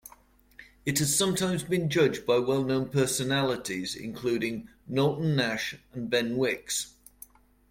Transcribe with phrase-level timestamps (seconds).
[0.83, 6.95] It has sometimes been judged by well-known personalities, including Knowlton Nash and Ben Wicks.